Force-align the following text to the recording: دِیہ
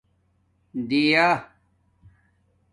دِیہ 0.89 1.27